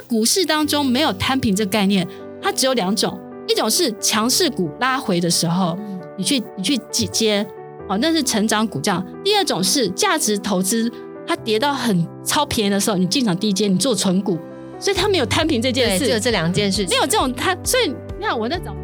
[0.00, 2.06] 在股市当中没有摊平这个概念，
[2.40, 5.78] 它只有两种，一种是强势股拉回的时候，
[6.16, 7.46] 你去你去接，
[7.88, 10.90] 哦，那是成长股这样；第二种是价值投资，
[11.26, 14.38] 它跌到很超便宜的时候，你进场低接，你做存股，
[14.78, 18.74] 所以它没有摊平这件事，只有这两件事情，没有这种它，所以你看我在找。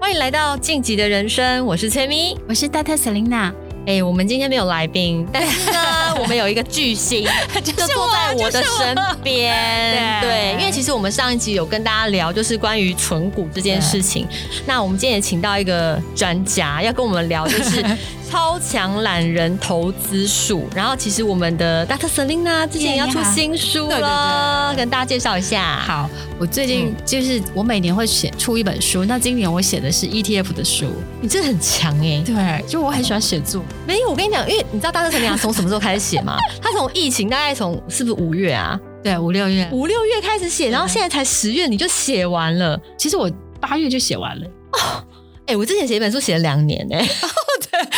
[0.00, 2.96] 欢迎来到晋级的人生，我是崔咪，我是 Dr.
[2.96, 3.52] Selina。
[3.86, 5.78] 哎，我们今天没有来宾，但是呢，
[6.14, 7.26] 我们有一个巨星，
[7.62, 10.20] 就坐在我的身边。
[10.20, 14.26] 对，对，因为其实我们上一集有跟大家聊，就是关于存股这件事情。
[14.66, 17.84] 那我们今天也请到一个专家，要跟我们聊，就是
[18.32, 20.66] 超强懒人投资术。
[20.74, 22.08] 然后，其实我们的 Dr.
[22.08, 25.78] Selena 之前也要出新书了，对对对，跟大家介绍一下。
[25.80, 26.08] 好，
[26.38, 30.86] 我最近就是我每年会写出一本书，那今年我写的是 ETF 的书。
[31.20, 33.62] 你真的很强哎，对，就我很喜欢写作。
[33.86, 36.38] 没有，我跟你讲，因为你知道大特成你从什么时候开始写吗？
[36.62, 38.80] 他从疫情大概从是不是五月啊？
[39.02, 42.80] 对，五六月，五六月开始写，然后现在才十月你就写完了。
[42.96, 43.30] 其实我
[43.60, 44.46] 八月就写完了。
[44.72, 45.04] 哦，
[45.44, 46.96] 哎，我之前写一本书写了两年呢。
[47.22, 47.51] 哦，对，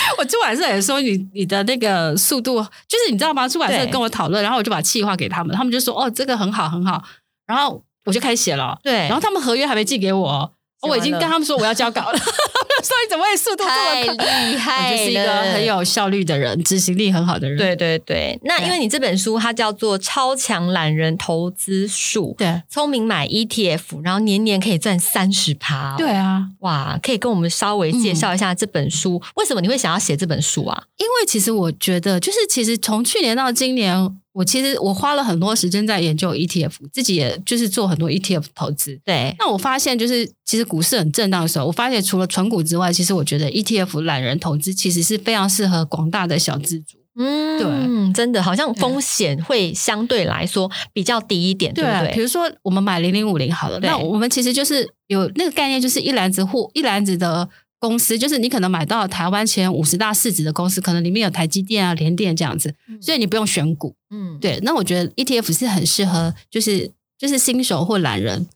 [0.19, 3.49] 我出版社也说你你的那个速度，就是你知道吗？
[3.49, 7.03] 出版社跟我讨论，然后我就把企划给他们，他们就说哦，这个很好很好，
[7.47, 8.79] 然后我就开始写了。
[8.83, 10.53] 对，然后他们合约还没寄给我。
[10.87, 12.19] 我已经跟他们说我要交稿了，
[12.83, 14.17] 所以怎么会速度这么快？
[14.17, 17.59] 太厉害就是一个很有效率的人，执行力很好的人。
[17.59, 25.97] 对对对，那因为你这本书它叫做《超强懒人投资术》，对，聪明买 ETF，然后年年可以赚三十趴。
[25.97, 29.21] 对啊，哇，可以跟我们稍微介绍一下这本书？
[29.23, 30.85] 嗯、为什么你会想要写这本书啊？
[30.99, 34.19] 因为其实我觉得，就是其实从去年到今年。
[34.35, 39.01] 我其实我花了很多时间在研究 ETF，自己也就是做很多 ETF 投资。
[39.05, 46.99] 对，那我发现就是其实股市很震荡的时候，我发现除了存股之外，其实我觉得 ETF 懒人投资其实是非常适合广大的小资族。
[47.17, 52.15] 嗯，对，真的好像风险会相对来说比较低一点，对，对不对？
[52.15, 57.49] 比如说我们买零零五零好了，那我们其实就是有那个概念，就是一篮子货，一篮子的。
[57.87, 63.95] 公司就是你可能买到台湾前五十大市值的公司，可能里面有台积电啊、联电这样子，所以你不用选股。
[64.09, 64.59] 嗯，对。
[64.63, 68.47] 那我觉得 ETF 是很适合，就是就是新手或懒人，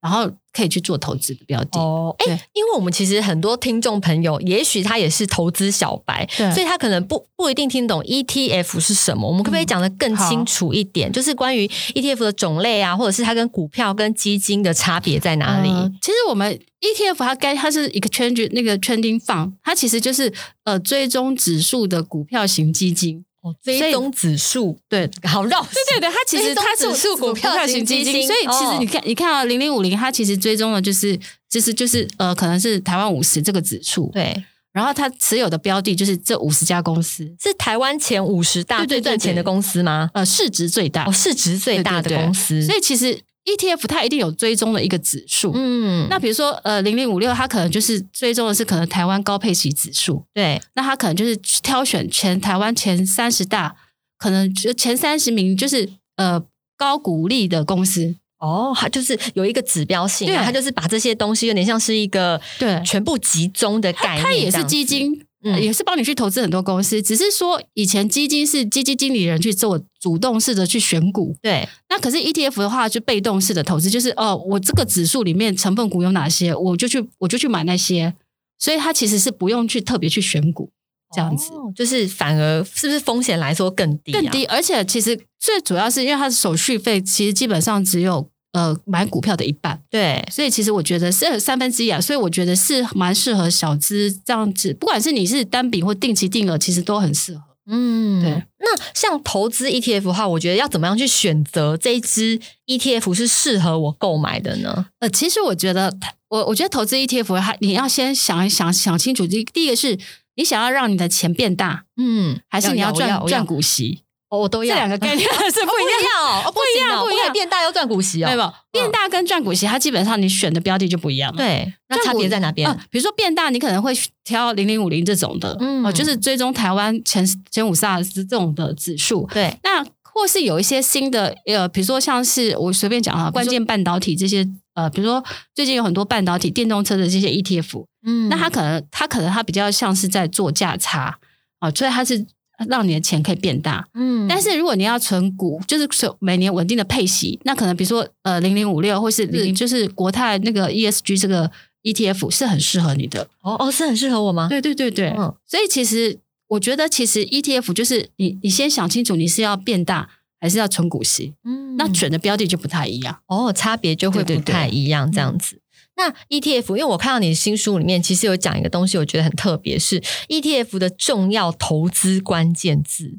[0.00, 2.14] 然后可以去做投资的标的哦。
[2.18, 9.28] 哎，因为我们其实很多听众朋友，也许他也是投资小白，所以他可能不不一定听懂 ETF 是什么。
[9.28, 11.10] 我们可不可以讲的更清楚一点？
[11.10, 15.68] 嗯、就是关于 ETF 的种类啊，或者是它跟股票跟基金的差别在哪里？
[15.68, 20.32] 呃、其实我们 ETF 它该它是一个 trend 那个 trending fund，它其实就是
[20.64, 23.24] 呃追踪指数的股票型基金。
[23.62, 25.60] 追踪指数，对，好绕。
[25.62, 31.18] 对对对，它其实它是指数股票型基金，所以其实你看，你看啊，零零五零，它其实追踪的就是，
[31.48, 34.10] 就是就是呃，可能是台湾五十这个指数。
[34.12, 40.10] 对，然后它持有的标的就是这五十家公司，是台湾前五十大最赚钱的公司吗？
[40.14, 42.62] 呃，市值最大，哦，市值最大的公司。
[42.62, 43.20] 所以其实。
[43.46, 53.76] ETF 它一定有追踪的一个指数，嗯，那比如说呃零零五六，它可能就是追踪的是可能台湾高配息指数，对，那它可能就是挑选全台湾前三十大，
[54.18, 56.42] 可能就前三十名就是呃
[56.76, 62.82] 高股利的公司，哦，它就是有一个指标性，对，它就是把这些东西有点像是一个对。
[62.84, 65.25] 全部集中的概念，它也是基金。
[65.46, 71.68] 嗯、也是帮你去投资很多公司，只是说以前基金是基金经理人去做主动式的去选股，对。
[71.88, 78.12] 那可是 ETF 的话就被动式的投资，就是哦，我这个指数里面成分股有哪些，我就去我就去买那些，
[78.58, 80.70] 所以它其实是不用去特别去选股
[81.14, 84.20] 这样子，哦、就是反而是不是风险来说更低、啊？
[84.20, 88.28] 更低，而且其实最主要是因为它的手续费其实基本上只有。
[88.56, 97.42] 呃，买股票的一半，对，所以其实我觉得是三分之一啊，所以我觉得是蛮适合小资这样子，不管是你是单笔或定期定额，其实都很适合。
[97.66, 98.30] 嗯，对。
[98.60, 104.86] 那像投资 ETF 的话，我觉得要怎么样去选择这一支 ETF 是适合我购买的呢？
[105.00, 105.94] 呃，其实我觉得，
[106.28, 109.26] 我我觉得投资 ETF，还你要先想一想，想清楚。
[109.26, 109.98] 第第一个是
[110.36, 114.00] 你想要让你的钱变大，嗯，还是你要赚赚股息？
[114.28, 114.74] 哦，我都要。
[114.74, 118.52] 这两个概念 是不一样，哦，不一样，不一样，变大又赚股息哦，对吧？
[118.72, 121.36] 变大跟赚股息，它基本上你选的标的就不一样了。
[121.36, 122.68] 对，那差别在哪边？
[122.90, 123.92] 比如说变大，你可能会
[124.24, 129.28] 挑零零五零这种的，嗯，就是追踪台湾前前五十大这种的指数。
[129.32, 135.22] 对，那或是有一些新的，呃，比如说像是我随便讲哈，关键半导体这些，呃，比如说
[135.54, 141.16] 最近有很多半导体、电动车的这些 ETF，嗯，那它可能它可能它比较像是在做价差
[141.60, 142.26] 哦，所以它是。
[142.68, 145.86] 让你的钱可以变大，嗯，但是如果你要存股，就是
[146.18, 151.50] 每年稳定的配息，那可能比如说呃零零五六或是零，就是国泰那个 ESG 这个
[151.82, 153.28] ETF 是很适合你的。
[153.42, 154.48] 哦哦，是很适合我吗？
[154.48, 156.18] 对对对对，嗯，所以其实
[156.48, 160.08] 我觉得其实 ETF 就是你你先想清楚你是要变大
[160.40, 161.34] 还是要存股息？
[161.44, 165.60] 嗯，那选的标的就不太一样哦，差别就会不太一样，这样子。
[165.96, 173.18] 那 ETF，因为我看到你的新书里面其实有讲一个东西，我觉得很特别，是 ETF 的重要投资关键字。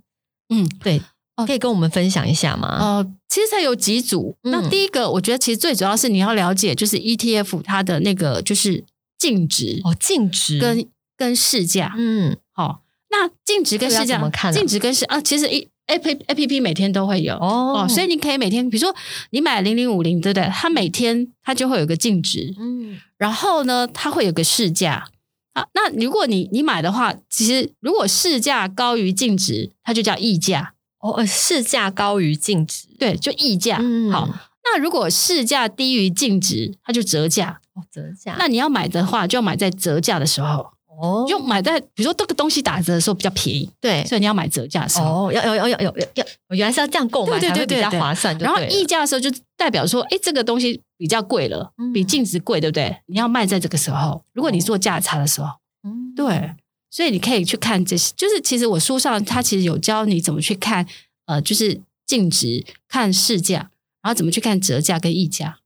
[0.50, 1.02] 嗯，对，
[1.46, 2.78] 可以跟我们分享一下吗？
[2.80, 4.38] 呃，其实它有几组。
[4.44, 8.86] 那第一个，我觉得其实最主要是你要了解，就是 ETF 它的那个就是
[9.18, 10.88] 净值哦，净值跟
[11.18, 11.96] 跟市价。
[11.98, 14.54] 嗯，好，那净值跟市价怎么看？
[14.54, 15.68] 净值跟市啊，其实一。
[15.88, 18.94] A P A P P 每天都会有哦，哦，所以你可以每天，比如说
[19.30, 20.46] 你买零零五零，对不对？
[20.50, 25.08] 它每天它就会有个净值，嗯，然后呢，它会有个市价
[25.54, 25.66] 啊。
[25.74, 31.26] 那如果你你买的话，其实如果市价高于净值，它就叫溢价哦。
[31.26, 33.78] 市价高于净值，对，就溢价。
[33.80, 34.28] 嗯，好，
[34.66, 38.36] 那如果市价低于净值，它就折价哦，折价。
[38.38, 40.72] 那你要买的话，就要买在折价的时候。
[41.00, 48.36] 哦，就买在比如说这个东西打折的时候比较便宜，对，所以你要买折价的时候，哦，要要要要要要，原来是要这样购买才会比较划算。
[48.40, 52.98] 然后溢价的时候就代表说，哎，这个东西比较贵了，比净值贵，对不对？
[53.06, 55.48] 你要卖在这个时候，如果你做价差的时候，
[55.84, 56.56] 嗯，对，
[56.90, 60.88] 所以你可以去看这些，就是其实我书上它其实有教你怎么去看，
[61.28, 63.70] 呃，就是净值、看市价，
[64.02, 65.60] 然后怎么去看折价跟溢价。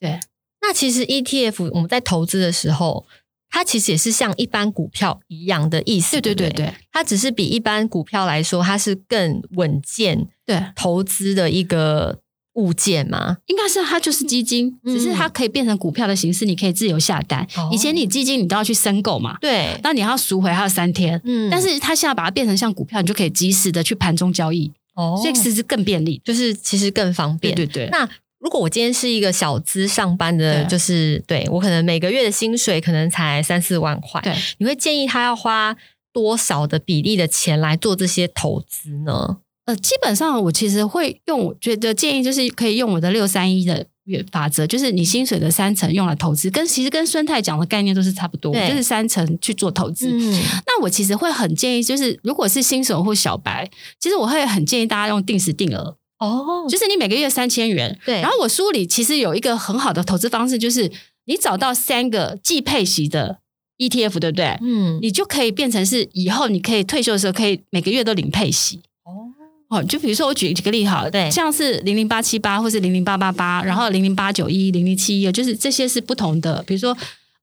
[0.00, 0.18] 对，
[0.62, 3.04] 那其实 ETF 我们在投资的时候。
[3.50, 10.62] 它其实也是像一般股票一样的意思，对对对对，它只是比一般股票来说，它是更稳健，对。
[10.76, 12.20] 投资的一个
[12.54, 13.38] 物件嘛。
[13.46, 17.46] 应该是它就是基金，只是它可以变成股票的形式，你可以自由下单。
[17.72, 27.88] 以前你基金你都要去申购嘛，对，那你要赎回还要三天，嗯，但是它现在把它变成像股票，你就可以及时的去盘中交易，哦，所以其实更便利，就是其实更方便，对对对。
[27.90, 28.08] 那
[28.40, 35.76] 如果我今天是一个小资上班的，就是对，我可能每个月的薪水可能才三四万块，对，你会建议他要花
[36.12, 39.38] 多少的比例的钱来做这些投资呢？
[39.66, 43.86] 呃，基本上我其实会用，我觉得建议就是可以用我的六三一的
[44.32, 50.08] 法则，就是你薪水的三成用来投资，跟其实跟孙太讲的概念都是差不多，就是三成去做投资。
[50.10, 53.68] 嗯，那我其实会很建议，就是如果是新手或小白，
[54.00, 55.96] 其实我会很建议大家用定时定额。
[56.18, 58.20] 哦，就是你每个月三千元，对。
[58.20, 60.90] 然后我书里其实有一个很好的投资方式，就是
[61.26, 63.38] 你找到三个既配息的
[63.78, 64.58] ETF，对不对？
[64.60, 68.80] 嗯，你就可以变成是以后你可以退休的时候可以每个月都领配息。
[69.04, 76.96] 哦，哦，就比如说我举几个例好，对，像是零零八七八或是零零八八八，然后零零八九一、零零七一，就是这些是不同的，比如说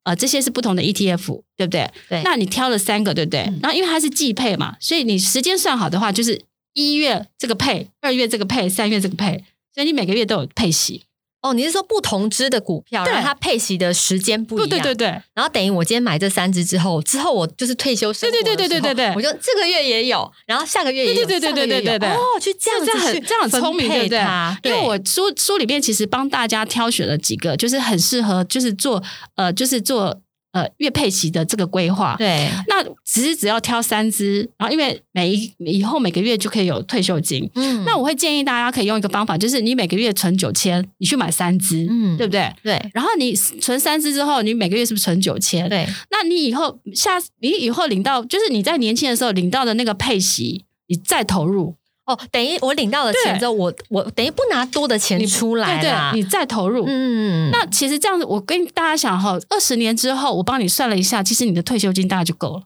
[0.03, 1.89] 呃，这些是不同的 ETF，对不对？
[2.09, 2.21] 对。
[2.25, 3.43] 那你挑了三个，对不对？
[3.43, 6.41] 嗯，然后因为它是季配嘛，所以你时间算好的话，就是。
[6.75, 9.43] 一月这个配，二月这个配，三月这个配，
[9.73, 11.03] 所以你每个月都有配息
[11.41, 11.53] 哦。
[11.53, 14.69] 你是说不同支的股票，然后它配息的时间不一样？
[14.69, 15.07] 对对对。
[15.33, 22.09] 然后等于我今天买这三支之后，之后我就是退休生活对对对对对对，我就这个月也有，然后下个月也有，对对对对对对。
[22.09, 24.19] 哦，去这样子这样很这样很聪明，对不对？
[24.63, 29.01] 因为我书书里面其实帮大家挑选了几个，就是很适合，就是做
[29.35, 30.21] 呃，就是做。
[30.55, 42.49] 呃，月配息的这个规划，对，那其实只要挑三支，然后因为每一以后每个月就可以有退休金，嗯，那我会建议大家可以用一个方法，就是你每个月存九千，你去买三支，嗯，对不对？
[42.63, 45.67] 对，然后你存三支之后，你每个月是不是存九千？
[45.67, 51.75] 对，那你以后下你以后领到，就是你在年轻的时候领到的那个配息，你再投入。
[52.05, 56.85] 哦，等于我领到了钱之后，我我等于不拿多的钱出来啦，你再投入。
[56.87, 62.63] 嗯，那其实这样子，我跟大家想哈，二十年之后，我帮你算了一下，其实你的退休金大概就够了。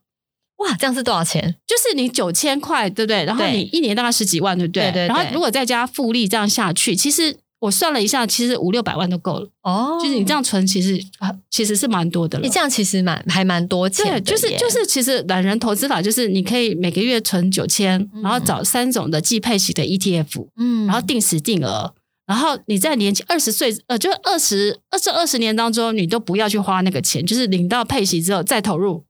[0.58, 1.56] 哇，这样是多少钱？
[1.66, 3.24] 就是你九千块，对不对？
[3.24, 4.92] 然后你一年大概十几万，对不对？
[4.92, 5.08] 对对。
[5.08, 7.38] 然后如果再加复利，这样下去，其实。
[7.60, 10.00] 我算了一下，其实五六百万都够了哦。
[10.02, 10.98] 就是你这样存，其实
[11.50, 12.44] 其实是蛮多的了。
[12.44, 14.22] 你这样其实蛮还蛮多钱的。
[14.22, 21.94] 对，就是就是，其实懒人投资法就是你可以每个月存九千，嗯，然后找三种的季配型的 ETF，嗯，然后定时定额，
[22.26, 29.04] 然后你在年轻二十岁呃，就二十二这二十年当中，你都不要去花那个钱，就是领到配息之后再投入，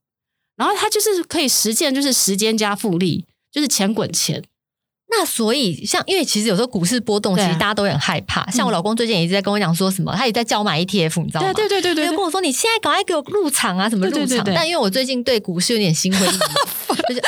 [0.55, 4.43] 然后它就是可以实现就是时间加复利，就是钱滚钱。
[5.19, 8.49] 那所以，像因为其实有时候股市波动，其实大家都很害怕。
[8.49, 11.51] 像我老公最近也一直在跟我讲说什么，他也在叫我买 ETF，你知道吗？
[11.53, 16.39] 对对对对，他就跟我说：“你现在赶快给我入场啊，什么入场？”但因为我最近对股市有点心灰意冷，
[17.09, 17.21] 就是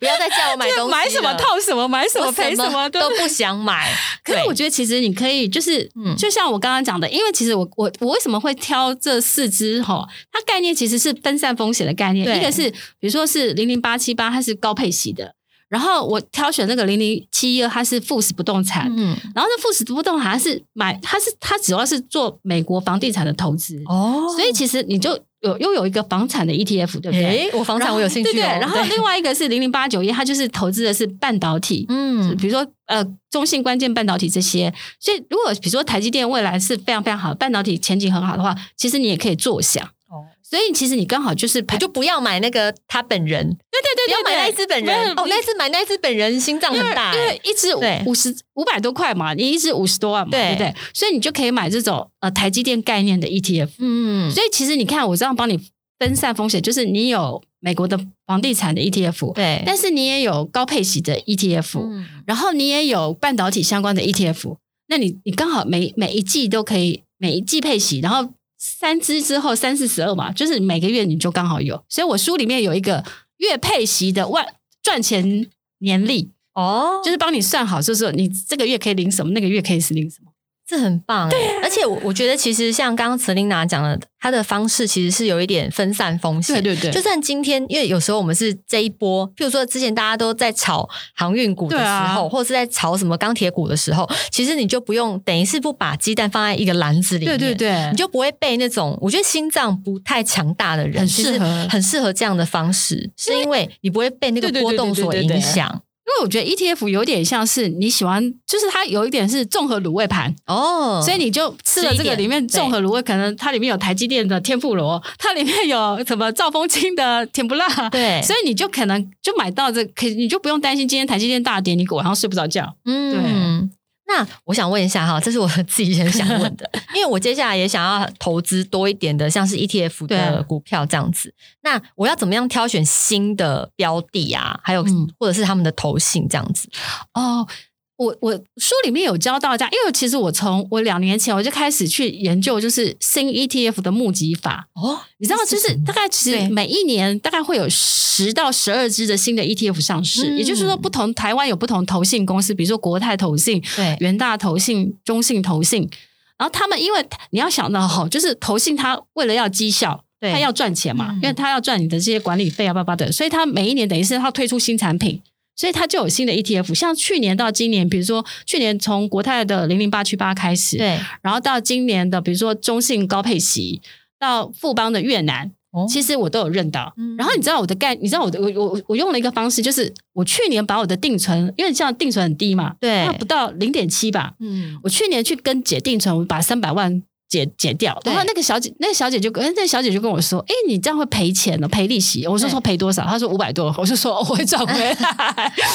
[0.00, 3.92] 不要再叫我买东西，买什么套什么，买什么赔什么都不想买。
[4.24, 10.06] 可是我觉得其实你可以，就是就像我刚刚讲的，因为其实我我我为什么会挑这四只哈？
[10.32, 15.34] 它概念其实是分散风险的概念，一个是比如说是零零八七八，它是高配息的。
[15.68, 27.50] 然后我挑选那个零零七一二，它是富时不动产，嗯，然后那富时不动产它是买，它是它主要是做美国房地产的投资哦，所以其实你就有又有一个房产的 ETF，对不对？
[27.52, 28.32] 我房产我有兴趣、哦。
[28.32, 28.60] 对对。
[28.60, 34.72] 然后另外一个是零零八九一，它就是投资的是半导体，嗯，比如说呃中性关键半导体这些。
[35.00, 39.60] 所以如果比如说台积电未来是非常非常好，半导体前景很好的话，其实你也可以做
[40.08, 40.16] 想。
[40.42, 45.10] 所以其实你刚好就是，就不要买那个他本人，对对对，不要买那一只本人。
[45.12, 47.74] 哦，那只买那只本人心脏很大，因为一只
[48.08, 50.74] 五十五百多块嘛，你一只五十多万嘛，对不对？
[50.94, 53.70] 所以你就可以买这种呃台积电概念的 ETF。
[53.78, 55.58] 嗯，所以其实你看，我这样帮你
[55.98, 64.56] 分散风险，就是你有美国的房地产的 ETF，对，但是你也有高配息的 ETF，嗯，然后你也有半导体相关的 ETF，
[64.88, 68.30] 那你你刚好每每一季都可以每一季配息，然后。
[68.58, 73.04] 三支之后三四十二嘛，就是每个月你就刚好有，所以我书里面有一个
[73.36, 74.46] 月配息的万
[74.82, 75.46] 赚钱
[75.78, 80.32] 年历哦，就是帮你算好，就是说你这个月可以领什么，那个月可以是领什么。
[80.66, 86.90] 这很棒，对，而且我我觉得其实像刚刚 Selena 讲的，他的方式其实是有一点分散风险，对对对。
[86.90, 101.68] 就算今天，因为有时候我们是这一波，譬如说之前大家都在炒航运股的时候，或者是在炒什么钢铁股的时候，其实你就不用等于是不把鸡蛋放在一个篮子里面，对对对，你就不会被那种我觉得心脏不太强大的人，很适合。
[101.68, 105.82] 很适合这样的方式，是因为你不会被那个波动所影响。
[106.06, 110.32] 因为我觉得 ETF 有点像是你喜欢，就是它有一点是综合卤味盘。
[110.46, 123.75] 哦，所以你就吃了这个里面综合卤味，可能它里面有台积电的天妇罗，它里面有什么兆丰金的甜不辣，对，所以你就可能就买到这，可你就不用担心今天台积电大跌，你晚上睡不着觉，嗯，对。
[124.08, 131.34] 那我想问一下哈，这是我自己很想问的， 因为我接下来也想要投资多一点的，像是 ETF 的股票这样子。
[131.62, 134.60] 那我要怎么样挑选新的标的啊？
[134.62, 134.84] 还有
[135.18, 136.68] 或者是他们的投信这样子？
[137.12, 137.48] 嗯、哦。
[137.96, 155.88] 我我书里面有教大家，因为其实我从我两年前我就开始去研究，就是新 ETF 的募集法哦，你知道，就是大概其实每一年大概会有十到十二支的新的 ETF 上市，嗯、也就是说，不同台湾有不同投信公司，比如说国泰投信、对元大投信、中信投信，
[156.36, 165.22] 然后他们因为你要想到哈，就是投信它为了要绩效，对他要赚钱嘛，嗯、因为他要赚你的这些管理费啊，巴巴的，所以他每一年等于是他推出新产品。
[165.56, 173.80] 所以它就有新的 ETF，像去年到今年，比如说去年从国泰的零零八七八开始，对，然后到今年的比如说中信高配息，
[174.18, 176.92] 到富邦的越南，哦、其实我都有认到。
[176.98, 187.02] 嗯、然后你知道我的概，你知道我的我我我用了一个方式，就是我去年把我的定存，因为这样定存很低嘛，对，它不到零点七吧，嗯，我去年去跟解定存，我把三百万。
[187.28, 194.92] 解解掉，然后那个小姐，那个小姐就跟那个小姐就跟我说：“哎，你这样会赔钱的，赔利息。”我说：“说赔多少？”她说：“五百多。”我就说：“我会赚回来。”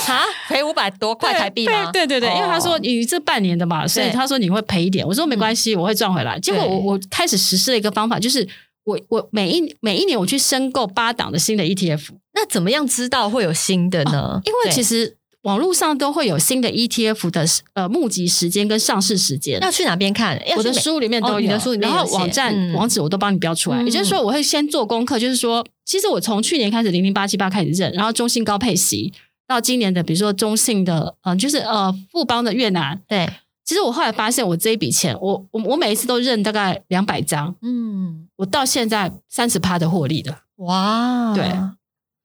[0.08, 1.92] 啊，赔五百多块台币吗？
[1.92, 5.06] 对对对，因为她说你这半年的嘛，所以她说你会赔一点。
[5.06, 6.40] 我说没关系，我会赚回来。
[6.40, 8.48] 结果我我开始实施了一个方法，就是
[8.86, 12.08] 我我每一每一年我去申购八档的新的 ETF。
[12.34, 14.40] 那怎么样知道会有新的呢？
[14.46, 15.18] 因为其实。
[15.44, 20.40] 网络上都会有新的 ETF 的呃募集时间跟上市时间，要去哪边看？
[20.56, 23.82] 我的书里面都有，哦、你的书里面，然后网站、嗯、网址我都帮你标出来。
[23.82, 29.12] 也就是说，我会先做功课，就是说，其实我从去年开始零零八七八开始认，然后中信高配息
[29.48, 33.02] 到今年的，比如说中信的，嗯、呃，就是呃富邦的越南。
[33.08, 33.28] 对，
[33.66, 41.52] 其实我后来发现，我这一笔钱，我我我每一次都认大概两百张，嗯，我到现在三十趴的获利的，哇，对。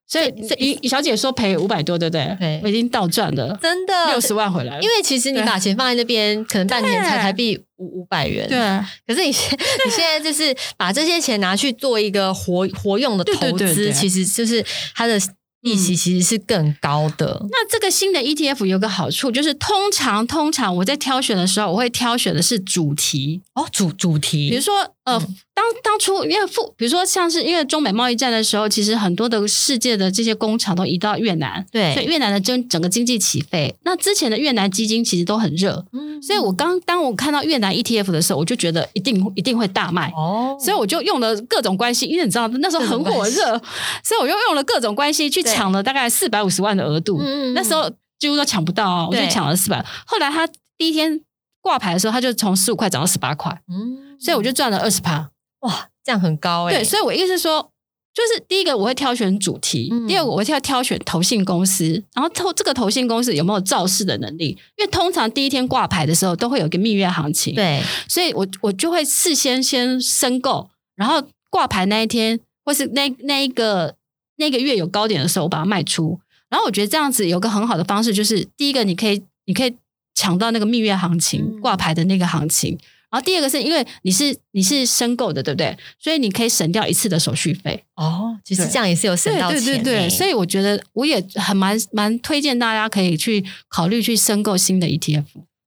[0.07, 2.37] 所以这一小姐说赔五百多，对不对？
[2.39, 4.81] 对，我已经倒赚了，真的六十万回来了。
[4.81, 8.47] 因为其实你把钱放在那边，可能半年才台币五五百元。
[8.47, 8.57] 对，
[9.05, 9.51] 可是你现
[9.85, 15.19] 你现在就是把这些钱拿去做一个活 活用的投资，其实就是它的。
[15.61, 17.39] 利息其实是更高的。
[17.41, 17.47] 嗯。
[17.49, 25.19] 那这个新的 ETF 有个好处，就是通常通常我在挑选的时候，我会挑选的是主题哦，主主题，比如说呃，
[25.57, 33.73] 当当初因为富，比如说像是因为中美贸易战的时候，其实很多的世界的这些工厂都移到越南，对，所以越南的整整个经济起飞。
[33.81, 43.59] 那之前的越南基金其实都很热，嗯，所以我刚当我看到越南 ETF 的时候，我就觉得一定一定会大卖哦，所以我就用了各种关系，因为你知道那时候很火热，
[44.03, 49.83] 所以我又用了各种关系去抢了大概四百五十万的额度，嗯、那时候几乎都抢不到哦，我就抢了四百。
[50.05, 50.47] 后来他
[50.77, 51.19] 第一天
[51.61, 55.29] 挂牌的时候，他就从十五块涨到十八块，嗯，所以我就赚了二十趴，
[55.61, 56.75] 哇，这样很高哎。
[56.75, 57.71] 对，所以我意思是说，
[58.13, 73.95] 就是第一个我会挑选主题，嗯、第二个我会挑挑选投信公司，然后投这个投信公司有没有造势的能力，因为通常第一天挂牌的时候都会有一个蜜月行情，对，所以我我就会事先先申购，然后挂牌那一天或是那那一个。
[74.39, 76.19] 那个月有高点的时候，我把它卖出。
[76.47, 79.75] 然后我觉得这样子有个很好的方式，就是第一个，你可以你可以
[80.13, 82.77] 抢到那个蜜月行情挂牌的那个行情。
[83.09, 85.77] 然后第二个是因为你是你是申购的，对不对？
[85.97, 87.83] 所以你可以省掉一次的手续费。
[87.95, 89.61] 哦，其实这样也是有省到钱。
[89.61, 95.23] 对对对对，所以我觉得我也很蛮蛮推荐大家可以去考虑去申购新的 ETF。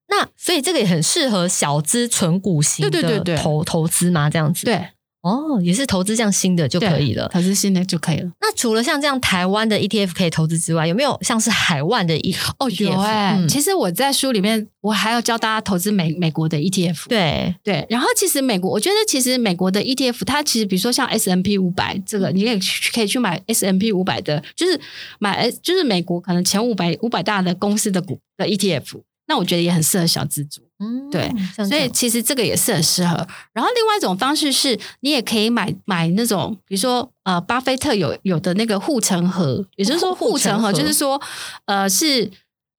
[0.09, 4.29] 那所以这个也很适合小资纯股型的投对对对对投资嘛？
[4.29, 4.89] 这样子对。
[5.23, 8.31] 哦，也是投资这样新的就可以了，投资新的就可以了。
[8.41, 12.51] 那除了像这样台湾的 ETF 可以投资之外，有没有像是海外的 ETF？
[12.59, 13.47] 哦，有哎、欸嗯。
[13.47, 17.09] 其实我在书里面，我还要教大家投资美美国的 ETF。
[17.09, 17.87] 对对。
[17.91, 22.59] 然后其实美国，我觉得其实美国的 ETF，它其实比如说像 S M P 五百这个，你也
[22.95, 24.81] 可以去买 S M P 五百的，就是
[25.19, 29.03] 买就是美国可能前五百五百大的公司的股的 ETF。
[29.31, 30.61] 那我觉得也很适合小资族。
[30.81, 31.31] 嗯，对，
[31.69, 33.15] 所以其实这个也是很适合。
[33.53, 41.21] 然后另外一种方式是，你也可以买买那种，比如说呃，巴菲特有有的那个护城河，也就是说护城河，就是说
[41.67, 42.29] 呃是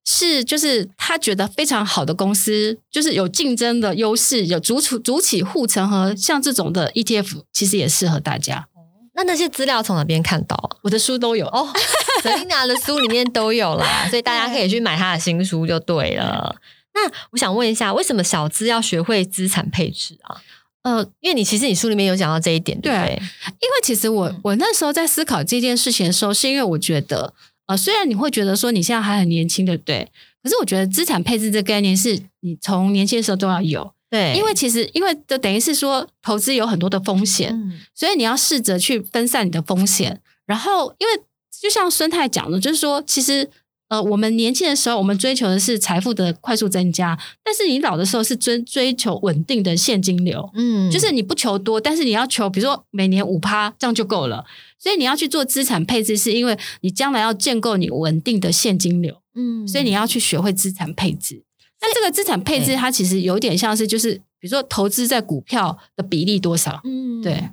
[0.04, 8.68] 是就是他觉得非常好的公司，就是有竞争的优势，有主储主起护城河，像这种的 ETF 其实也适合大家。
[9.14, 10.58] 那那些资料从哪边看到？
[10.82, 11.68] 我的书都有哦
[12.24, 16.56] Selena 的书里面都有啦，所以大家可以去买他的新书就对了。
[16.94, 20.42] 那我想问一下，为什么小资要学会资产配置啊？
[20.84, 23.16] 呃，因为你其实你书里面有讲到这一点，对，对，对，
[23.60, 27.34] 因为其实我我那时候在思考这件事情的时候，是因为我觉得，
[27.68, 30.12] 呃，虽然你会觉得说你现在还很年轻，对不对？
[30.44, 40.20] 可是我觉得资产配置这个概念是你从年轻的时候都要有，对，因为其实因为就等于是说投资有很多的风险，嗯，所以你要试着去分散你的风险。
[40.48, 41.24] 然后，因为
[41.62, 43.50] 就像孙太讲的，就是说其实。
[43.92, 54.46] 呃，我们年轻的时候，我们追求的是财富的快速增加，但是你老的时候是追追求稳定的现金流，嗯，就是你不求多，但是你要求，比如说每年五趴，这样就够了。
[54.80, 61.44] 所以你要去做资产配置，是因为你将来要建构你稳定的现金流，嗯，所以你要去学会资产配置。
[61.82, 67.50] 那这个资产配置，它其实有点像是，就是比如说投资在股票的比例多少，嗯，对。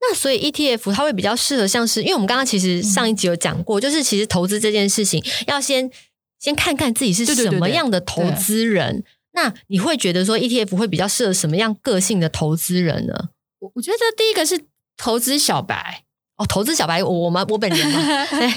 [0.00, 5.90] 那所以 ETF 它会比较适合，像是因为我们刚刚其实上一集有讲过，嗯、就是其实投资这件事情要先
[6.38, 8.92] 先看看自己是什么样的投资人。
[8.92, 9.14] 对对对对。
[9.32, 13.30] 那你会觉得说 ETF 会比较适合什么样个性的投资人呢？
[13.58, 16.04] 我我觉得第一个是投资小白
[16.36, 17.44] 哦，投资小白，我们？
[17.48, 18.00] 我本人嘛？
[18.30, 18.48] 对。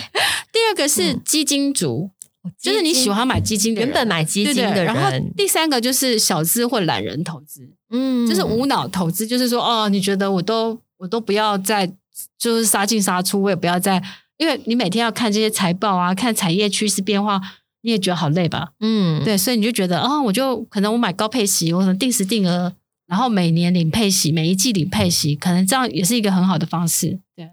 [0.54, 2.12] 第二个是基金族，
[2.44, 10.80] 嗯、就是你喜欢买基金的人，原本买基金的然后第三个就是小资或懒人投资，嗯，就是无脑投资，就是说哦，你觉得我都。
[11.02, 11.92] 我都不要再
[12.38, 14.02] 就是杀进杀出，我也不要再，
[14.38, 17.42] 因为你每天要看这些财报啊，看产业趋势变化，
[17.82, 18.74] 你也觉得好累吧？
[18.80, 22.74] 嗯，对，所以你就觉得啊、哦，我就可能我买高配息，我可能定时定额，
[23.08, 27.20] 然后每年领配息，每一季领配息，可能这样也是一个很好的方式。
[27.36, 27.50] 对，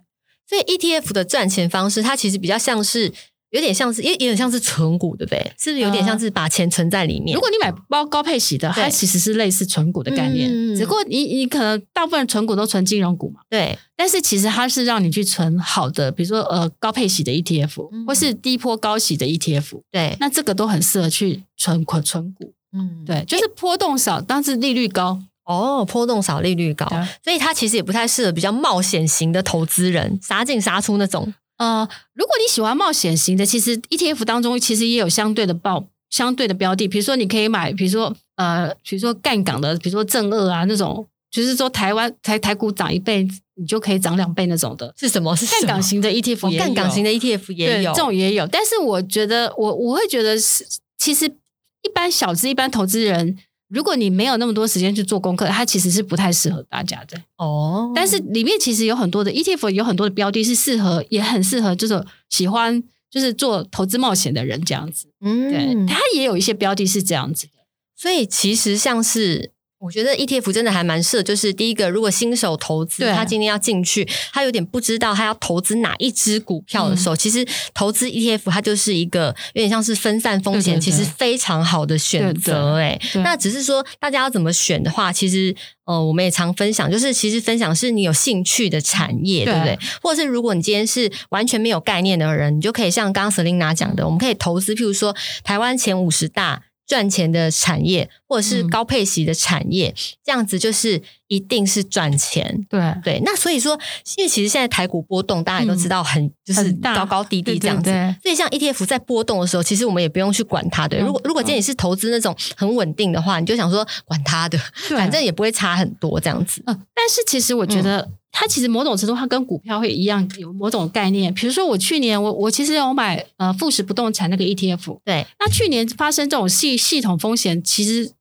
[0.47, 3.13] 所以 ETF 的赚钱方式，它其实比较像是。
[3.51, 5.39] 有点像是，也有点像是存股，对不对？
[5.59, 7.35] 是不是有点像是把钱存在里面？
[7.35, 10.51] 如果你买包高配息的，它其实是类似存股的概念。
[10.51, 13.41] 嗯、只不过你你可能大部分存股都存金融股嘛。
[13.49, 13.79] 对。
[13.97, 19.81] 但是其实它是让你去存好的，比如说呃高配息的 ETF，、嗯、或是低波高息的 ETF。
[19.91, 20.17] 对。
[20.21, 22.53] 那这个都很适合去存存存股。
[22.73, 25.21] 嗯，对，就是波动少，但是利率高。
[25.47, 26.87] 哦，波动少，利率高，
[27.25, 31.33] 所以它其实也不太适合比较冒险型的投资人，杀进杀出那种。
[31.59, 45.35] 呃，如果你喜欢冒险型的，其实 ETF 当中其实也有相对的报相对的标的，比如说你可以买，比如说呃，比如说干港的，比如说正二啊那种，就是说台湾台台股涨一倍，你就可以涨两倍那种的，是什么？
[45.37, 48.47] 是干港型的 ETF 也有，杠杆型的 ETF 也有，这种也有。
[48.47, 50.65] 但是我觉得，我我会觉得是，
[50.97, 53.37] 其实一般小资、一般投资人。
[53.69, 57.93] 如果你没有那么多时间去做功课，它其实是不太适合大家的哦。
[57.95, 65.07] 但是里面其实有很多的 ETF，有很多的标的是适合，也很适合，就是喜欢就是做投资冒险的人这样子。
[65.21, 67.53] 嗯，对，它也有一些标的是这样子的。
[67.95, 69.53] 所以其实像是。
[69.81, 82.77] 我觉得 ETF 真的还蛮适合，就是第一个，如果新手投资，他今天要进去，他有点不知道他要投资哪一支股票的时候，嗯、其实投资 ETF 它就是一个有点像是分散风险，对对对，其实非常好的选择。
[82.79, 89.79] 哎，那只是说大家要怎么选的话，其实呃，我们也常分享，就是其实分享是你有兴趣的产业，对，对不对？
[90.03, 95.15] 或者是如果你今天是完全没有概念的人，你就可以像刚刚 Selina 讲的，我们可以投资，譬如说
[95.45, 96.65] 台湾前五十大。
[96.89, 102.67] 赚钱的产业，或者是高配息的产业，嗯、这样子就是一定是赚钱。
[102.69, 103.79] 对对，那所以说，
[104.17, 107.85] 因为其实现在台股波动，大家也都知道很，很就是高高低低这样子。
[107.85, 110.89] 对对对，所以像 ETF 在波动的时候，其实我们也不用去管它。
[110.89, 116.63] 对，如果如果今天你是投资那种很稳定的话，你就想说管它的，反正也不会差很多这样子。
[116.67, 118.09] 嗯，但是其实我觉得。
[118.39, 121.35] 嗯它其实某种程度，它跟股票会一样，有某种概念。
[121.35, 125.27] 比如说，我去年我我其实有买呃富时不动产那个 ETF，对。
[125.41, 128.13] 那去年发生这种系系统风险，其实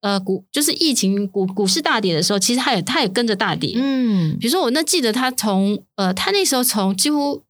[0.00, 3.74] 呃股就是疫情股股市大跌的时候，其实它也它也跟着大跌。
[3.76, 7.42] 嗯，比如说我那记得它从呃，它那时候从几乎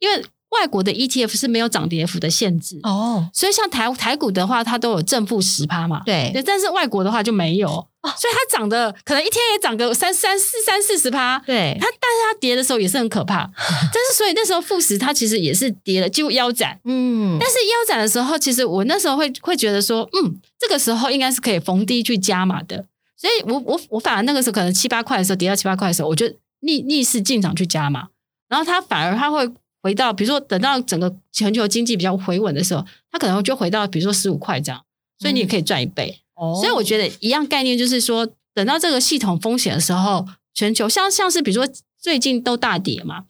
[0.00, 0.24] 因为。
[0.50, 6.02] 外国的 ETF 是没有涨跌幅的限制哦，所以像台台股的话，它都有正负十趴嘛。
[6.06, 11.38] 对，但是外国的话就没有，哦、所以它涨的可能一天也涨个三三四三四十趴。
[11.40, 13.48] 对，它但是它跌的时候也是很可怕。
[13.58, 16.80] 但是所以那时候负十它其实也是跌了，就腰斩。
[16.84, 22.86] 嗯，但是腰斩的时候，其实我那时候会会觉得说，嗯，这个时候应该是可以逢低去加码的。
[23.16, 26.26] 所以我我我反而那个时候可能七八块的时候跌到七八块的时候，我就
[26.60, 28.08] 逆逆势进场去加码，
[28.48, 29.46] 然后它反而它会。
[29.88, 34.84] 回到比如说，等到整个全球经济比较回稳的时候，它可能就回到比如说十五块这样，
[35.18, 36.20] 所以你也可以赚一倍。
[36.38, 43.24] 嗯、所以我觉得一样概念就是说，等到这个系统风险的时候，全球像像是比如说最近都大跌嘛，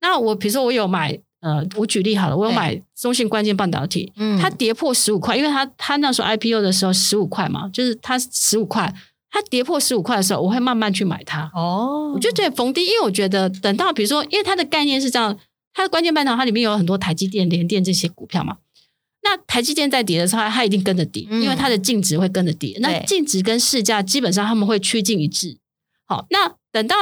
[0.00, 8.94] 那我比如说我有买呃，我举例好了，我有买中信关键半导体，嗯，它跌破十五块，因为它它那时候 IPO 的时候十五块嘛，就是它十五块，
[9.30, 11.50] 它跌破十五块的时候，我会慢慢去买它。
[11.54, 15.38] 哦，我就觉得逢低，因为我觉得等到比如说，因为它的概念是这样。
[15.78, 18.56] 它的关键半导体，它里面有很多台积电、联电这些股票嘛。
[19.22, 22.76] 那台积电在跌的时候，它一定跟着跌，嗯、因为它的净值会跟着跌。
[22.80, 25.56] 那净值跟市价基本上他们会趋近一致。
[26.04, 26.96] 好，那等到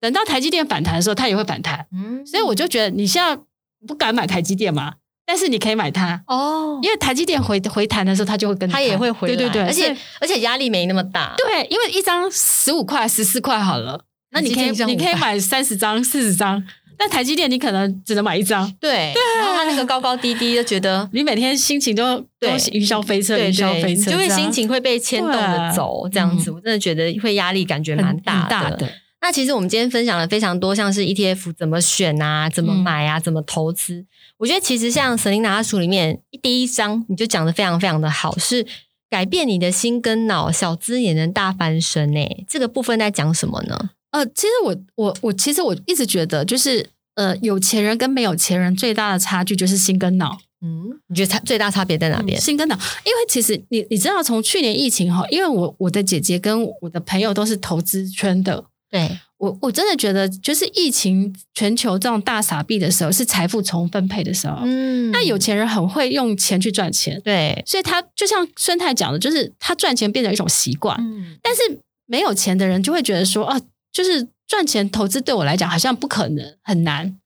[0.00, 1.88] 等到台积电反弹的时候，它也会反弹。
[1.92, 3.36] 嗯，所以我就觉得你现在
[3.84, 4.94] 不敢买台积电嘛，
[5.26, 9.34] 但是你可以买它哦，因为台积电回回弹的时候，它就会跟着它也会回来。
[9.34, 11.34] 对对对，而且而且压力没那么大。
[11.36, 16.62] 对，因为一张十五块、十四块好了，那你可以你可以买三十张、四十张。
[17.02, 28.50] 但台积电你可能只能买一张，对，对，然后它那个高高低低，就觉得 你每天心情都都云霄飞车，云霄飞车，就会心情会被牵动的走，这样子，我真的觉得会压力感觉蛮大的。
[28.50, 28.86] 大的。
[29.22, 34.04] 那其实我们今天分享了非常多，像是 ETF 怎么选啊，怎么买啊，怎么投资。
[34.36, 38.66] 我觉得其实像 Selena 书里面第一章你就讲的非常非常的好，是
[39.08, 42.44] 改变你的心跟脑，小资也能大翻身诶。
[42.46, 43.90] 这个部分在讲什么呢？
[44.10, 50.38] 呃，其实我我我其实我一直觉得，就是呃，有钱人跟没有钱人最大的差距就是心跟脑。
[50.62, 52.38] 嗯，你觉得差最大差别在哪边？
[52.38, 64.58] 嗯，心跟脑，因为其实你你知道，从去年疫情哈，因为我我的姐姐跟我的朋友都是投资圈的，对我我真的觉得，就是疫情全球这种大傻币的时候，是财富重分配的时候。
[64.64, 70.94] 嗯，那有钱人很会用钱去赚钱，对，所以他就像孙太讲的，就是他赚钱变成一种习惯。
[71.00, 71.62] 嗯，但是
[72.04, 73.58] 没有钱的人就会觉得说啊。
[73.92, 77.18] 就是赚钱投资对我来讲好像不可能，很难，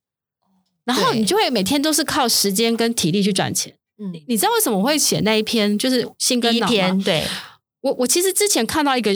[0.85, 3.75] 然后你就会每天都是靠时间跟体力去赚钱。
[3.99, 6.73] 嗯，你知道为什么我会写那一篇就是新跟脑吗？
[6.73, 7.25] 篇对，
[7.81, 9.15] 我我其实之前看到一个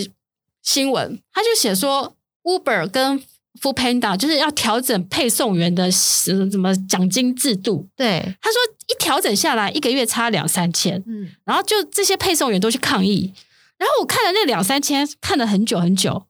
[0.62, 3.20] 新闻，他就写说 Uber 跟
[3.60, 7.88] Foodpanda 就是要调整配送员的什么奖金制度。
[7.96, 8.56] 对，他说
[8.86, 13.34] 一调整下来一个月差两三千，嗯，然后就这些配送员都去抗议，
[13.76, 16.27] 然后我看了那两三千，看了很久很久。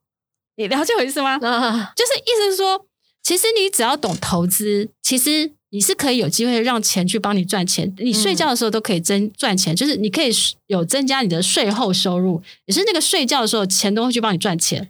[0.59, 1.39] 你了解我意思吗？
[1.39, 2.85] 就是意思是说，
[3.23, 7.95] 其实你只要懂投资，其实你是可以有机会让钱去帮你赚钱。
[7.99, 10.31] 你睡觉的时候都可以增赚钱，就是你可以
[10.67, 14.89] 有增加你的税后收入，也是那个睡觉的时候钱都会去帮你赚钱。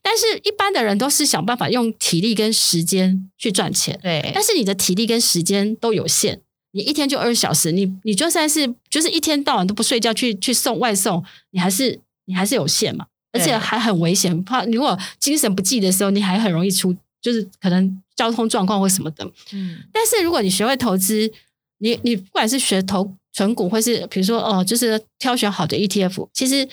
[0.00, 4.30] 但是一般的人都是想办法用体力跟时间去赚钱，对。
[4.34, 6.40] 但是你的体力跟时间都有限，
[6.72, 13.04] 你一天就二十小时，你你就算是就是一天到晚都不睡觉去去送外送，你还是你还是有限嘛。
[13.32, 19.24] 而且还很危险，怕如果精神不济的时候，你还很容易出，就是可能交通状况或什么的。
[19.52, 21.30] 嗯，但是如果你学会投资，
[21.78, 26.68] 你你不管是学投存股，或是比如说哦，就是挑选好的 ETF，其实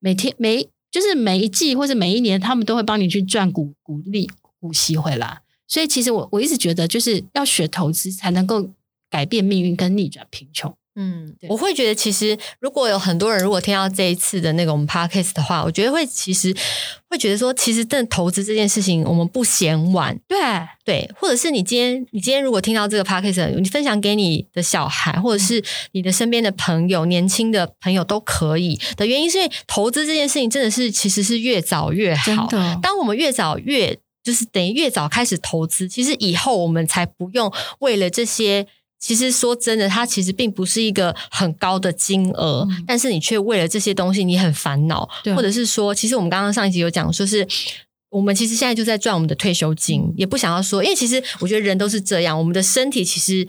[0.00, 5.40] 每天每就是每一季或是每一年，他们都会帮你去赚股股利股息回来。
[5.68, 8.68] 所以其实我我一直觉得，就是要学投资，才能够
[9.08, 10.76] 改变命运跟逆转贫穷。
[11.00, 16.54] 嗯，我会觉得其实如果有很多人如果听到这一次的那个我们 podcast 的话，我觉得会其实
[17.08, 20.38] 会觉得说，其实真的投资这件事情我们不嫌晚，对
[20.84, 32.46] 对，或者是你今天你今天如果听到这个 podcast，你分享给你的小孩或者是你的身边的朋友、年轻的朋友都可以的原因，是因为投资这件事情真的是其实是越早越好。
[32.82, 38.66] 当我们越早越就是等于越早开始投资，其实以后我们才不用为了这些。
[39.00, 47.48] 其实说真的，它其实并不是一个很高的金额，嗯、但是你却为了这些东西你很烦恼，或者是说，其实我们刚刚上一集有讲，说是
[48.10, 53.48] 我们其实现在就在赚我们的退休金，嗯、也不想要说，因为其实我觉得人都是这样，我们的身体其实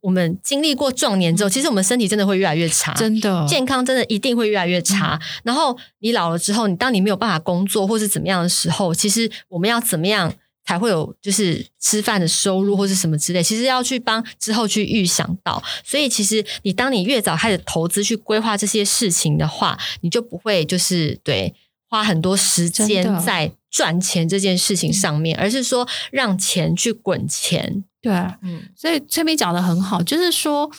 [0.00, 5.16] 我们经历过壮年之后，其实我们身体真的会越来越差，真的健康真的一定会越来越差。
[5.20, 10.32] 嗯、然后你老了之后，你当你没有办法工作或是怎么样的时候，其实我们要怎么样？
[10.66, 15.62] 才会有就是吃饭的收入或是什么之类，其实要去帮之后去预想到。
[15.84, 21.54] 所以其实你当你越早开始投资去规划这些事情的话，你就不会就是对
[21.88, 27.84] 花很多时间在赚钱这件事情上面，而是说让钱去滚钱。
[28.02, 30.70] 对，嗯，所以崔明讲的很好，就是说，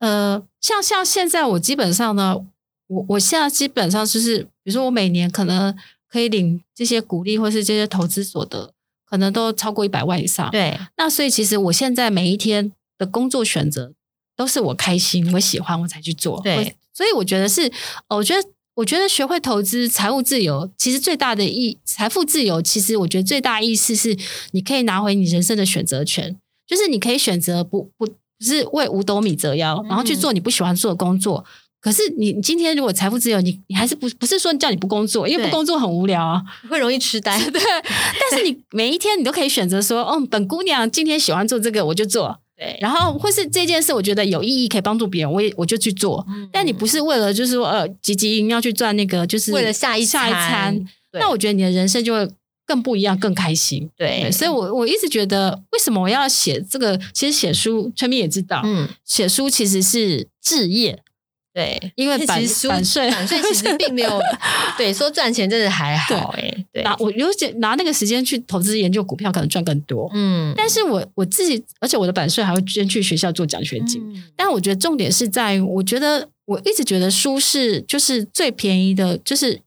[0.00, 2.36] 呃，像像现在我基本上呢，
[2.88, 5.76] 我我现在基本上就是，比如说我每年可能
[6.08, 8.72] 可以领这些股利或是这些投资所得。
[9.08, 10.78] 可能都超过一百万以上，对。
[10.96, 13.92] 那所以其实我现在每一天的工作选择
[14.36, 16.76] 都是我开心、我喜欢我才去做，对。
[16.92, 17.70] 所以我觉得是，
[18.08, 24.16] 我觉得，我觉得学会投资、财务自由，其实最大的意财富自由，其实我觉得最大意思是，
[24.50, 28.12] 你可以拿回你人生的选择权，就是你可以选择不不不
[28.44, 31.44] 是为五斗米折腰，然后去做你不喜欢做的工作。
[31.46, 37.38] 嗯可是你今天如果财富自由，你你还是不不是说叫你不工作，因为不工作很无聊啊，会容易痴呆。
[37.50, 37.60] 对，
[38.30, 42.38] 但是你每一天你都可以选择说，哦，本姑娘今天喜欢做这个，我就做。
[42.56, 46.26] 对，然后或是这件事我觉得有意义，可以帮助别人，我也我就去做。
[46.28, 50.84] 嗯，但你不是为了就是说呃，积极营要去赚那个，就是为了下一下一餐。
[51.12, 52.28] 那我觉得你的人生就会
[52.66, 53.88] 更不一样，更开心。
[53.96, 56.98] 对，对，所以我我一直觉得，为什么我要写这个？
[57.14, 61.00] 其实写书，春明也知道，嗯，写书其实是置业。
[61.58, 64.20] 对，因为版税版税版税其实并没有
[64.78, 70.08] 对说赚钱真的还好哎、欸，对，拿我有点拿那个时间去投资研究股票，可能赚更多。
[70.14, 74.00] 嗯，但是我我自己，而且我的版税还会捐去学校做奖学金。
[74.14, 79.60] 嗯、但我觉得重点是在于，我觉得我一直觉得书是就是最便宜的，就是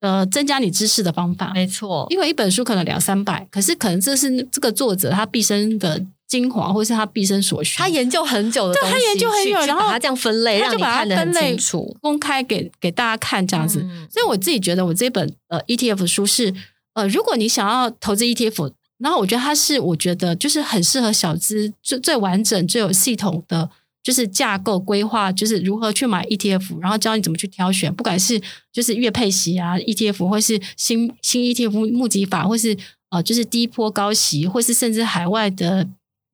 [0.00, 1.50] 呃增加你知识的方法。
[1.52, 6.06] 没错，因为一本书可能两三百，可是可能这是这个作者他毕生的。
[6.32, 13.80] 精华，或是他毕生所学，他研究很久的东西，对，他研究很久，然后他这样分类，他就把它分类让你看得很清楚，公开给给大家看这样子。
[13.82, 16.54] 嗯、所以我自己觉得，我这本呃 ETF 书是
[16.94, 23.68] 呃，如果你想要投资 ETF，然后我觉得它是我觉得就是很适合小资最最完整、最有系统的，
[24.02, 28.40] 就是架构规划，就是如何去买 ETF，然后教你怎么去挑选，不管是
[28.72, 32.74] 就是月配息啊 ETF，或是新新 ETF 募集法，或是
[33.10, 35.86] 呃就是低波高息，或是甚至海外的。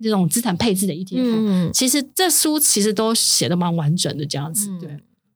[0.03, 4.69] 这种资产配置的 ETF，嗯，其实这书其实都写的蛮完整的，这样子。
[4.81, 4.89] 对，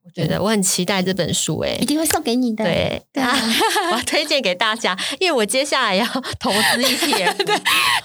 [0.05, 2.63] 我觉得我很期待这本书，诶，一定会送给你的。
[2.63, 3.21] 对，对。
[3.21, 3.37] 啊，
[3.91, 6.05] 我要推荐给大家，因为我接下来要
[6.39, 7.37] 投资 ETF。
[7.43, 7.55] 对，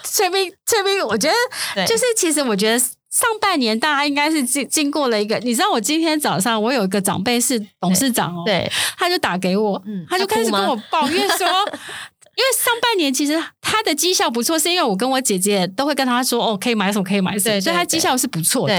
[0.02, 11.46] 崔咪，崔咪，我觉得就是其实我觉得上半年大家应该是经经过了一个，你知道，我今天早上我有一个长辈是董事长哦，对，他就打给我，他就开始跟我抱怨说。
[12.38, 18.78] 因为上半年其实他的绩效不错，是因为我跟我姐姐都会跟他说哦，可以买什么可以买什么，所以他绩效是不错的。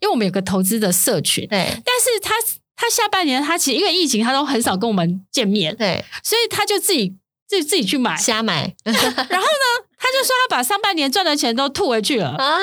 [0.00, 1.58] 因为我们有个投资的社群，对。
[1.84, 2.34] 但是他
[2.74, 6.04] 他下半年他其实因为疫情，他都很少跟我们见面，对。
[6.24, 7.14] 所以他就自己
[7.46, 12.58] 自己自己去买瞎买， 然后呢，他就说他把上半年赚的钱都吐回去了 啊，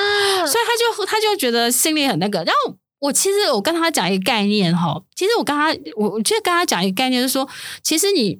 [0.46, 2.44] 所以他就他就觉得心里很那个。
[2.44, 7.48] 然后我其实我跟他讲一个概念哈，其实我跟他我我就跟他讲一个概念，就是说
[7.82, 8.38] 其实你。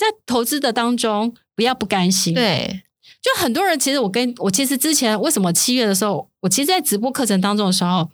[0.00, 2.32] 在投资的当中，不要不甘心。
[2.32, 2.82] 对，
[3.20, 8.08] 就很多人，其实我跟我其实之前为什么七月的时候，我其实，在直播课程当中的时候，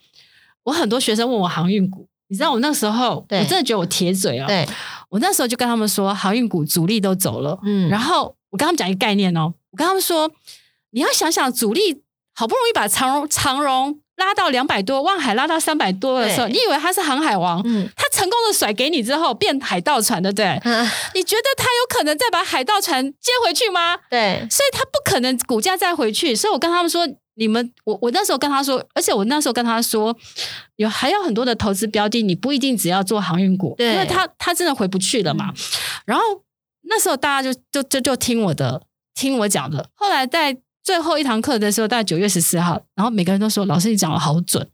[0.65, 4.47] 我很多学生问我航运股，你知道我那时候，我真的觉得我铁嘴哦。
[4.49, 4.67] 对，
[5.11, 7.57] 我那时候就跟他们说，航运股主力都走了。
[7.63, 10.29] 嗯，然后我跟他们讲一个概念哦，我跟他们说，
[10.91, 12.03] 你要想想，主力
[12.35, 14.01] 好不容易把长荣长荣。
[14.17, 17.61] 拉到两百多，万海拉到三百多的时候，你以为他是航海王？
[17.65, 20.59] 嗯，他成功的甩给你之后变海盗船，对不对？
[20.65, 23.99] 嗯，你觉得他有可能再把海盗船接回去吗？
[24.09, 26.35] 对，所以他不可能股价再回去。
[26.35, 30.17] 所以我跟他们说，你们我我那时候跟他说，而且我那时候跟他说，
[30.77, 35.51] 有还有很多的投资标的，你不一定只要做航运股，对，因为他他真的回不去了嘛。
[35.51, 35.57] 嗯，
[36.07, 36.25] 然后
[36.89, 38.81] 那时候大家就就就就听我的，
[39.15, 39.91] 听我讲的。
[39.95, 40.57] 后来在。
[40.87, 44.65] 最后一堂课的时候，大概九月十四号，然后每个人都说：“老师，你讲的好准，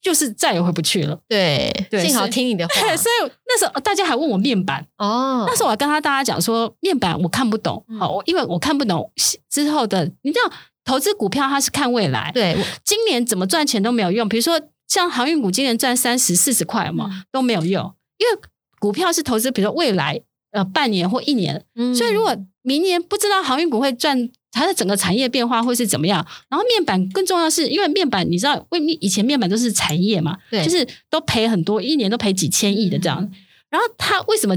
[0.00, 2.74] 就是再也回不去了。”对，对，幸好听你的话。
[2.96, 9.10] 所以那时候大家还问我面板哦，那时候我还跟他大家讲说面板我看不懂，好、嗯，因为我看不懂
[9.48, 10.04] 之后的。
[10.22, 14.28] 你知道，投资股票它是看未来，对，今年怎么赚钱都没有用。
[14.28, 18.40] 比如说像航运股，今年赚三十四十块嘛，嗯、都没有用，因为
[18.78, 24.30] 股票是投资，比如说未来呃半年或一年，嗯、所以如果明年不知道航运股会赚。
[24.52, 26.24] 它的整个产业变化会是怎么样？
[26.48, 33.20] 然后面板更重要是，因为面板你知道，为以前面板都是产业嘛，对，就是都赔很多，一年都赔几千亿的这样。
[33.22, 33.30] 嗯、
[33.70, 34.56] 然后它为什么？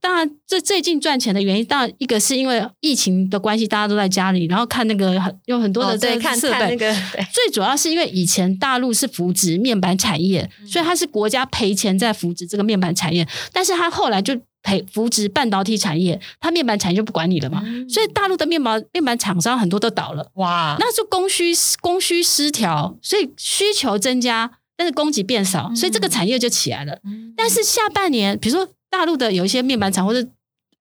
[0.00, 6.56] 当然，这最近赚钱的原因，当然一个是因为疫情的关系，大家都在家里，然后看那个很有很多的这个设备。
[6.56, 6.90] 哦、看那个，
[7.30, 17.62] 最主要是因为以前大陆是扶植面板产业，嗯、所以它是国家赔钱在扶植这个面板产业，但是它后来就培扶植半导体产业，它面板产业就不管你了嘛。
[17.64, 26.98] 嗯、所以大陆的面板面板厂商很多都倒了，哇，那就供需供需失调，所以需求增加，但是供给变少，所以这个产业就起来了。
[27.04, 30.26] 嗯、但是下半年，比如说大陆的有一些面板厂，或者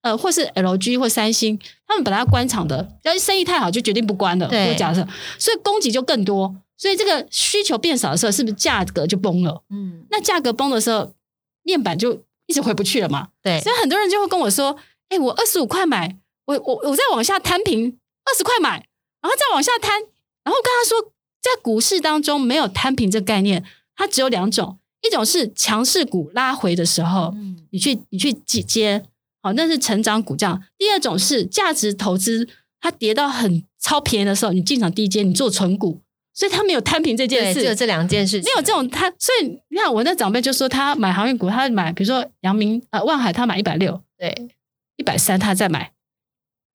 [0.02, 4.48] 呃，或是 LG 或三星，他们本来要关厂的，要生意太好就决定不关了。
[4.48, 9.62] 对，假设，所以供给就更多，所以这个需求变少的时候，是不是价格就崩了？
[9.70, 11.14] 嗯，那价格崩的时候，
[11.62, 13.30] 面板就一直回不去了嘛。
[13.42, 14.78] 对，所以很多人就会跟我说
[15.10, 18.86] ：“哎、欸，我二十五块买，我我我再往下摊平二十块买，
[19.22, 20.02] 然后再往下摊。”
[20.44, 21.12] 然后跟他说，
[21.42, 23.64] 在股市当中没有摊平这个概念，
[23.96, 29.06] 它只有两种，一种是强势股拉回的时候，嗯、你去你去接接。
[29.44, 30.62] 好，那是成长股这样。
[30.78, 32.48] 第二种是价值投资，
[32.80, 36.02] 它跌到很超便宜的时候，你进场低接，你做存股，
[36.34, 37.62] 所以他没有摊平这件事。
[37.62, 39.10] 只有这两件事，没有这种他。
[39.12, 44.50] 所以你看，我那长辈就说，他买航运股，他买比如说阳明呃万海，他买一百六，对，
[44.98, 45.92] 一百三他再买，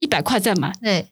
[0.00, 1.08] 一百块再买，对，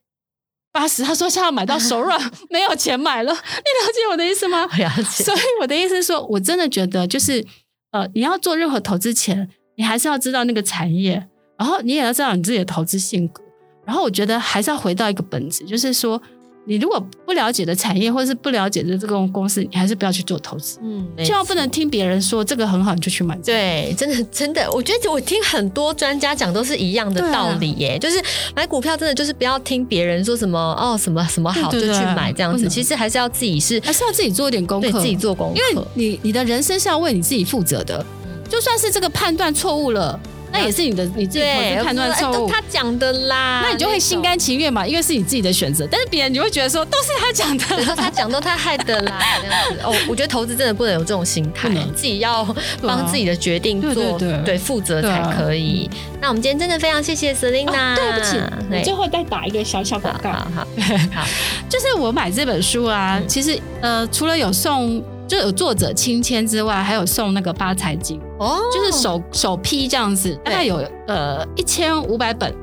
[0.73, 3.33] 八十他说他要买到手软， 没有钱买了。
[3.33, 4.67] 你了解我的意思吗？
[4.77, 5.25] 了解。
[5.25, 7.45] 所以我的意思是说，我真的觉得就是
[7.93, 11.29] 呃，你要做任何投资前，你还是要知道那个产业。
[11.57, 13.41] 然后你也要知道你自己的投资性格，
[13.87, 16.21] 然后我觉得还是要回到一个本质，就是说，
[16.67, 20.79] 你如果不了解的产业或者是不了解的这个公司，你还是不要去做投资。
[20.83, 23.37] 嗯，千万不能听别人说这个很好，你就去买。
[23.45, 28.23] 对，真的真的，我觉得我听很多专家讲都是一样的道理耶，啊、就是
[28.57, 38.05] 买股票真的就是不要听别人说什么哦什么什么好就去买这样子，其实还是要自己是还是要自己做一点功课，对自己做功课，因为你你的人生是要为你自己负责的，
[38.49, 40.19] 就算是这个判断错误了。
[40.55, 41.45] 那也是你的你自己
[41.83, 45.87] 判断错误，他讲的啦，那你就会心甘情愿嘛，因为是你自己的选择。
[45.91, 49.81] 但是别人你会觉得说都是他讲的，他讲都他害的啦， 这样子。
[49.83, 52.45] 哦，我觉得投资真的不能有这种心态，自己要
[52.81, 54.57] 帮自己的决定做对。
[54.57, 55.91] 负责才可以。
[56.21, 58.39] 那我们今天真的非常谢谢 Selina，对不起，
[58.71, 60.67] 我最后再打一个小小广告，好好，
[61.69, 65.03] 就是我买这本书啊，其实呃，除了有送。
[65.27, 72.55] 就有作者亲签之外，还有送那个发财金哦，就是首首批这样子，大概有呃一千五百本，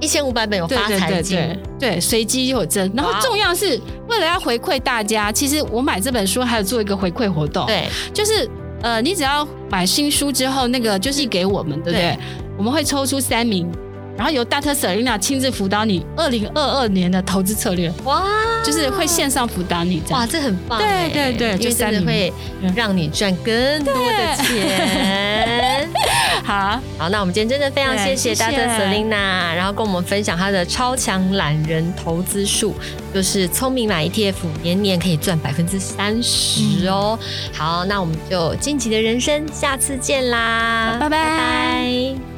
[0.00, 1.38] 一千五百本有发财金，
[1.78, 2.90] 对，随机有赠。
[2.94, 8.48] 然后重要是为了要回馈大家，其实我买这本书还有做一个回馈活动，对，就是
[8.82, 12.18] 呃，你只要买新书之后，那个就是给我们，对不对？
[12.56, 13.70] 我们会抽出三名。
[14.16, 14.74] 然后由 Dr.
[14.74, 18.24] Selina 亲自辅导你二零二二年的投资策略，哇，
[18.64, 22.32] 就是会线上辅导你这样，哇，这很棒，对对对，就真的会
[22.74, 25.88] 让你赚更多的钱。
[26.44, 28.68] 好好，那我们今天真的非常谢谢 Dr.
[28.68, 32.74] Selina，然后跟我们分享她的超强懒人投资术，
[33.12, 37.18] 就是聪明买 ETF，年年可以赚百分之三十哦。
[37.52, 42.35] 好，那我们就进击的人生，下次见啦，拜拜。